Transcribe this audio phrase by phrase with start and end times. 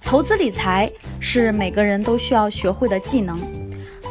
[0.00, 3.38] 投资理财是每个人都需要学会的技能，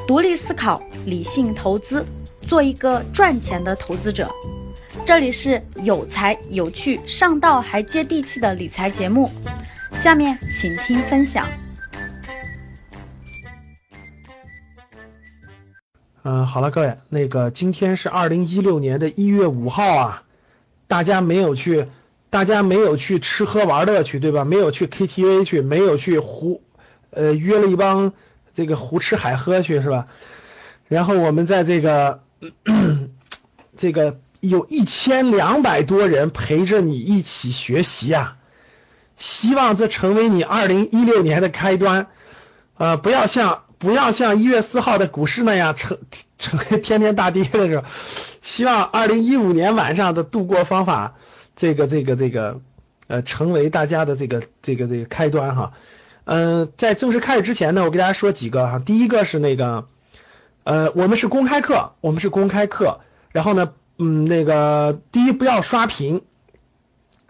[0.07, 2.05] 独立思考，理性投资，
[2.39, 4.25] 做一个赚钱的投资者。
[5.05, 9.29] 这里是有才有趣、上道还接地气的理财节目，
[9.91, 11.45] 下面请听分享。
[16.23, 20.23] 嗯，好了，各位，那个今天是二零一六年的一月五号啊，
[20.87, 21.87] 大家没有去。
[22.29, 24.45] 大家没有去吃喝玩乐去，对吧？
[24.45, 26.61] 没有去 KTV 去，没有去胡
[27.09, 28.13] 呃约了一帮
[28.53, 30.07] 这个胡吃海喝去，是吧？
[30.87, 32.21] 然后我们在这个
[33.77, 38.37] 这个有一千两百多人陪着你一起学习啊，
[39.17, 42.07] 希望这成为你二零一六年的开端，
[42.77, 45.97] 呃，不要像不要像一月四号的股市那样成
[46.37, 47.85] 成天天大跌的时候，
[48.41, 51.15] 希望二零一五年晚上的度过方法。
[51.59, 52.61] 这个这个这个
[53.07, 55.73] 呃，成为大家的这个这个这个开端哈。
[56.23, 58.79] 嗯，在正式开始之前呢，我给大家说几个哈。
[58.79, 59.89] 第一个是那个
[60.63, 63.01] 呃，我们是公开课，我们是公开课。
[63.33, 66.21] 然后呢，嗯，那个第一不要刷屏，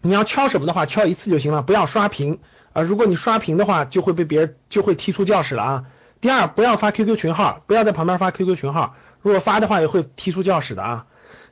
[0.04, 2.38] 你要敲什么的话，敲一次就行了，不要刷屏
[2.74, 2.84] 啊。
[2.84, 5.86] 如果你刷屏的话，就会被别人就会踢出教室了啊。
[6.22, 11.08] 第二，不要发 QQ 群号，不要在旁边发 QQ 群号，如果发的话也会踢出教室的啊。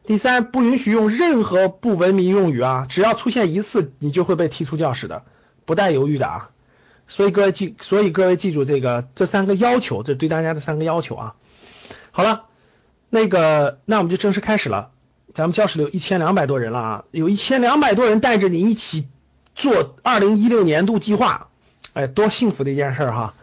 [0.08, 2.88] 第三，不允许用任何不文明用语啊！
[2.88, 5.24] 只要出现一次，你就会被踢出教室的，
[5.66, 6.50] 不带犹豫的啊！
[7.10, 11.36] 所以各位记，所以各位记住这个这三个要求，这对大家的三个要求啊！
[12.12, 12.46] 好了，
[13.10, 14.92] 那个那我们就正式开始了。
[15.34, 19.10] 咱们教室里有一千两百多人了啊，有一千两百多人带着你一起
[19.56, 21.50] 做二零一六年度计划，
[21.92, 23.34] 哎，多幸福的一件事哈！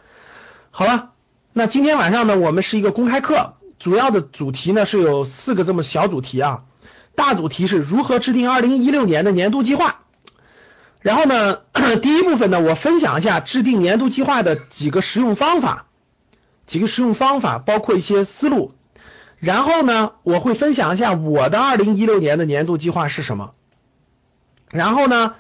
[0.71, 1.11] 好了，
[1.53, 3.53] 那今天晚上呢，我们是一个公开课。
[3.79, 6.63] 主要的主题呢是有四个这么小主题啊，
[7.15, 10.01] 大主题是如何制定二零一六年的年度计划。
[11.01, 11.61] 然后呢，
[12.01, 15.87] 第一部分呢，我分享一下制定年度计划的几个实用方法，
[16.67, 18.73] 几个实用方法包括一些思路。
[19.39, 23.53] 然后呢，我会分享一下我的二零一六年的年度计划是什么。
[24.71, 25.35] 然后呢，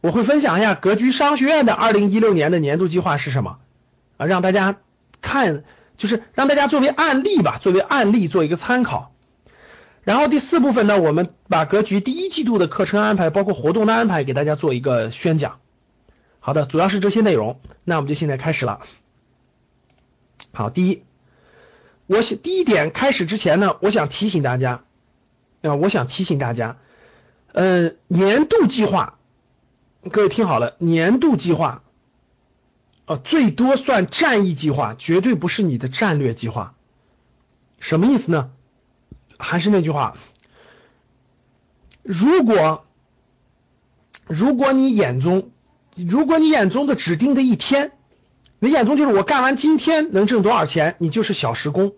[0.00, 3.58] 我会分享一下格局商学院的二零一六年的年度计划是什么
[4.18, 4.76] 啊，让大家
[5.20, 5.64] 看。
[5.98, 9.12] 就是让大家作为案例吧，作为案例做一个参考。
[10.04, 15.60] 然后第四部分呢，我们把格局第一季度的课程安排，包括活动的安排，给大家做一个宣讲。
[16.40, 17.60] 好的，主要是这些内容。
[17.84, 18.80] 那我们就现在开始了。
[20.52, 21.02] 好，第一，
[22.06, 24.84] 我想第一点开始之前呢，我想提醒大家
[25.60, 26.78] 啊，我想提醒大家，
[27.52, 29.18] 呃，年度计划，
[30.10, 31.82] 各位听好了，年度计划。
[33.08, 36.74] 啊，最多算战役计划，绝对不是你的战略计划。
[37.80, 38.50] 什么意思呢？
[39.38, 40.16] 还是那句话，
[42.02, 42.84] 如果
[44.26, 45.50] 如果你眼中，
[45.96, 47.92] 如果你眼中的指定的一天，
[48.58, 51.94] 你眼中就是我干完今天能挣多少钱，你就是小时工。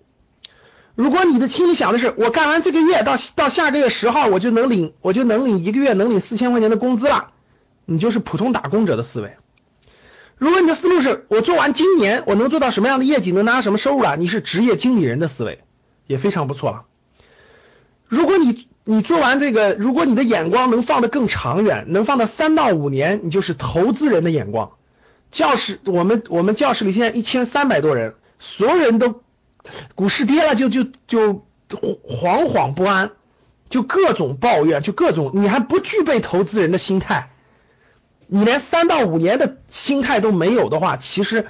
[0.95, 7.33] 如果你的心里想的是我干完这个月到到下个月十号我就能领我就能领一个月能领四千块钱的工资了，
[7.85, 9.37] 你就是普通打工者的思维。
[10.41, 15.61] 如果你的思路是我做完今年我能做到什么样的业绩，能拿什么收入了，你是职业经理人的思维
[16.07, 16.85] 也非常不错了。
[18.09, 24.73] 如果你你做完这个，如果你的眼光能放得更长远，能放到三到五年，你就是投资人的眼光。
[25.31, 29.21] 教室我们我们教室里现在一千三百多人，所有人都
[29.95, 33.11] 股市跌了就就就惶惶不安，
[33.69, 37.31] 就各种抱怨，就各种你还不具备投资人的心态。
[38.33, 41.47] 你连三到五年的心态都没有的话，其实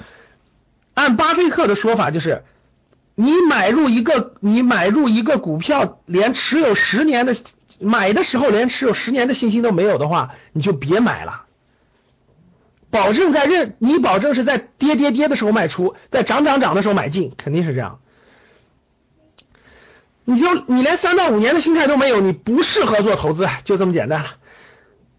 [0.94, 2.42] 按巴菲特的说法，就是
[3.14, 7.36] 你买入一个你买入一个股票，连持有十年的
[7.78, 11.44] 买的时候连持有十年的信心都没有的话，你就别买了。
[12.90, 18.00] 保证在认你保证是在跌跌跌的时候卖出，在涨涨涨的时候买进，肯定是这样。
[20.24, 24.24] 你就你连三到五年的心态都没有，你不适合做投资，就这么简单。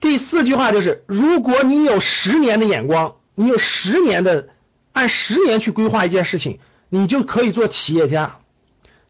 [0.01, 4.49] 第四句话就是，如果你有十年的眼光，你有十年的
[4.91, 6.59] 按十年去规划一件事情，
[6.89, 8.39] 你就可以做企业家，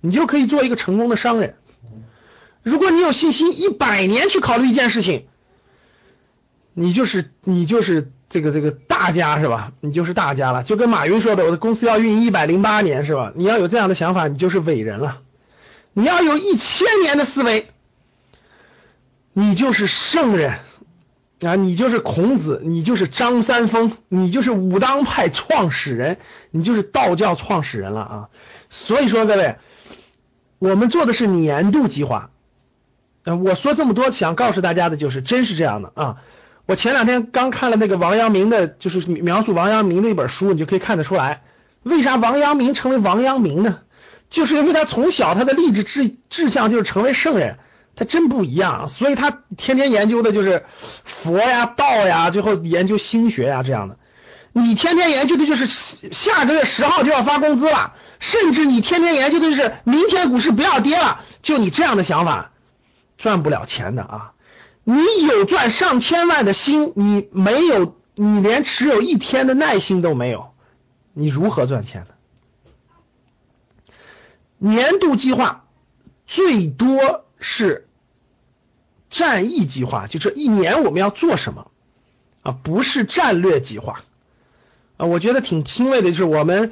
[0.01, 1.55] 你就可以做一个成功的商人。
[2.61, 5.27] 如果你有信心一百年去考虑一件事情，
[6.73, 9.71] 你就是你就是这个这个大家是吧？
[9.79, 10.63] 你就是大家了。
[10.63, 13.31] 就跟马云说的，我的公司要运营一百零八年是吧？
[13.33, 15.21] 你要有这样的想法，你就是伟人了。
[15.93, 17.67] 你要有一千年的思维，
[19.31, 20.59] 你就是圣人。
[21.41, 26.17] 啊，你就是孔子，你就是张三丰，你就是武当派创始人，
[26.51, 28.29] 你就是道教创始人了啊！
[28.69, 29.55] 所以说各位，
[30.59, 32.29] 我们做的是年度计划，
[33.23, 36.17] 嗯，我说这么多，想告诉大家的就是，真是这样的啊！
[36.67, 41.41] 我前两天刚看了那个王阳明的，就是描述王阳明的一本书，你就可以看得出来，
[41.81, 43.79] 为啥王阳明成为王阳明呢？
[44.29, 47.57] 就是因为他从小他的立志志志向就是成为圣人，
[47.95, 50.65] 他真不一样，所以他天天研究的就是
[51.03, 53.97] 佛呀、道呀，最后研究心学呀这样的。
[54.53, 62.51] 你天天研究的就是下个月十号就要发工资了，甚至你天天研究的就是明天股市不要跌了，就你这样的想法，
[63.17, 64.33] 赚不了钱的啊！
[64.83, 64.95] 你
[65.25, 70.53] 有赚上千万的心，你没有，你连持有一天的耐心都没有，
[71.13, 72.15] 你如何赚钱的？
[74.57, 75.65] 年度计划
[76.27, 77.87] 最多是
[79.09, 81.69] 战役计划，就这一年我们要做什么
[82.43, 82.55] 啊？
[82.63, 84.03] 不是战略计划
[84.95, 85.05] 啊！
[85.05, 86.71] 我觉得挺欣慰的，就是我们，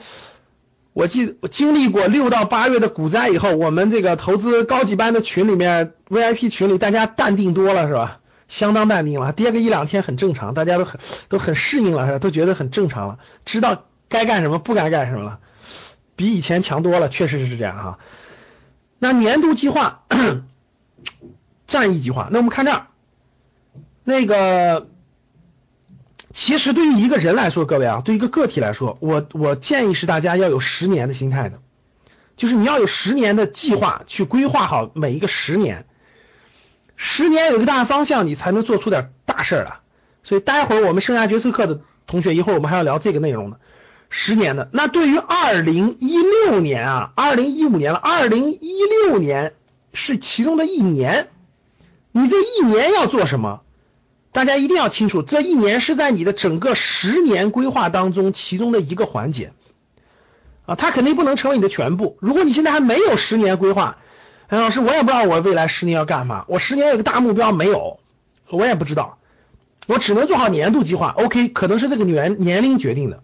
[0.94, 8.20] 我记我经历过六到八月的股灾以后，我们这个投资高级班的群里面 VIP 群里，大家淡定多了是吧？
[8.48, 12.20] 相当淡定了，跌个一两天很正常，大家都很都很适应了是？
[12.20, 15.40] 都觉得很正常了，知道该干什么，不该干什么了。
[16.16, 18.00] 比以前强多了，确实是这样哈。
[18.98, 20.04] 那年度计划、
[21.68, 22.88] 战役计划，那我们看这儿，
[24.04, 24.88] 那个
[26.34, 31.60] 其实对于一个人来说，各位啊，对一个个体来说，我我建议是大家要有十年的心态的，
[32.38, 35.86] 就是你要有十年的计划去规划好每一个十年，
[36.96, 39.78] 十年有一个大方向，你才能做出点大事儿来。
[40.24, 43.60] 所以待会儿我们生涯决策课的同学，一会儿我们还要聊这个内容的。
[44.10, 44.70] 十年的。
[44.74, 49.54] 那对于二零一六年啊，二零一五年了，二零一六年
[49.94, 51.30] 是其中的一年，
[52.12, 53.62] 你这一年要做什么？
[54.32, 59.54] 大家一定要清楚，这一年是在你的整个十年规划当中其中的一个环节
[60.66, 62.18] 啊，它肯定不能成为你的全部。
[62.20, 63.98] 如果你现在还没有十年规划，
[64.48, 68.00] 哎，老师，我也不知道我未来十年要干嘛，我十年有个大目标没有，
[68.50, 69.18] 我也不知道，
[69.88, 71.10] 我只能做好年度计划。
[71.18, 73.24] OK，可能是这个年年龄决定的。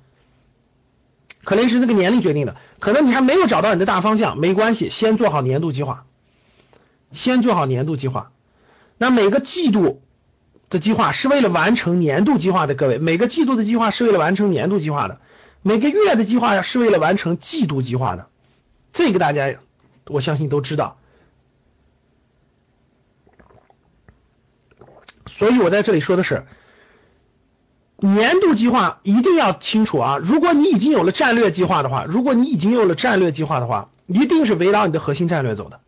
[1.43, 6.05] 可能是这个年龄决定的，可能你还没有找到你的大方向，没关系，先做好年度计划，
[7.15, 8.31] 先做好年度计划。
[8.97, 10.03] 那每个季度
[10.69, 15.19] 的计划是为了完成年度计划的，各位，每个季度的计划是为了完成年度计划的，
[15.61, 18.27] 每个月的计划是为了完成季度计划的，
[18.93, 19.55] 这个大家
[20.05, 20.97] 我相信都知道。
[25.25, 26.45] 所以我在这里说的是。
[27.97, 30.17] 年度计划一定要清楚啊！
[30.21, 35.79] 如果你已经有了战略计划的话，如果你已经有了战略计划的话，一定是围绕你的核心战略走的，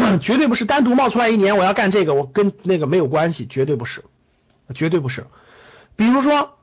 [0.20, 4.04] 绝对不是单独冒出来一年我要干这个，我跟那个没有关系，绝对不是，
[4.74, 5.26] 绝对不是。
[5.96, 6.56] 比如说，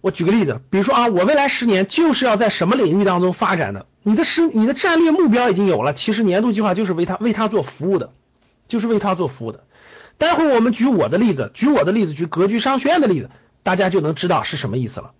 [0.00, 8.12] 我举个例子，比如说啊，我未来十年就是要在什么领域当中发展的，你的十你的战略目标已经有了，其实年度计划就是为他为他做服务的，
[8.68, 9.64] 就是为他做服务的。
[10.16, 13.30] 待会儿我们举我的例子，举我的例子，举格局商学院的例子。
[13.64, 15.12] 大家就能知道是什么意思了。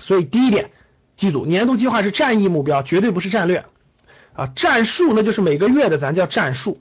[0.00, 0.70] 所以第一点，
[1.14, 3.66] 记住，年度计划是战役目标，绝对不是战略
[4.34, 4.46] 啊。
[4.54, 6.80] 战术那就是每个月的，咱叫战术。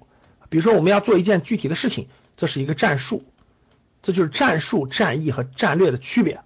[0.50, 2.08] 比如说我们要做一件具体的事情，
[2.38, 3.24] 这是一个战术，
[4.02, 6.42] 这就是战术、战役和战略的区别。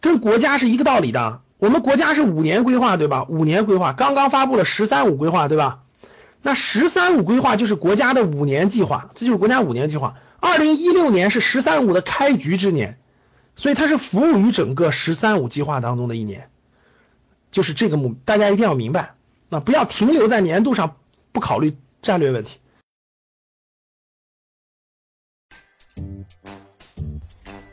[0.00, 3.24] 跟国家是一个道理的，我们国家是五年规划，对吧？
[3.28, 5.82] 五年规划刚刚发布了“十三五”规划，对吧？
[6.42, 10.16] 那“十三五”规划就是国家的五年计划，这就是国家五年计划。
[10.40, 12.98] 二零一六年是“十三五”的开局之年，
[13.56, 16.48] 所以它是服务于整个“十三五”计划当中的一年，
[17.50, 19.14] 就是这个目，大家一定要明白，
[19.48, 20.96] 那不要停留在年度上，
[21.32, 22.58] 不考虑战略问题。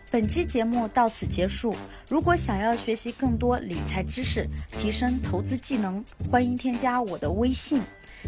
[0.10, 1.76] 本期节目到此结束。
[2.10, 7.82] 如果想要学习更多理财知识，提升投资技能，欢迎添加我的微信：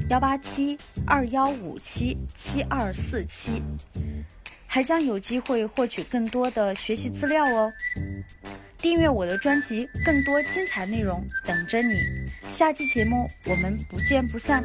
[0.09, 0.77] 幺八七
[1.07, 3.63] 二幺五七七二四七，
[4.67, 7.71] 还将有机会获取更多的学习资料哦。
[8.81, 11.95] 订阅我的专辑，更多精彩内容等着你。
[12.49, 14.63] 下期节目我们不见不散。